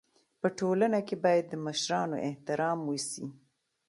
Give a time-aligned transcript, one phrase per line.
[0.41, 3.25] په ټولنه کي بايد د مشرانو احترام وسي.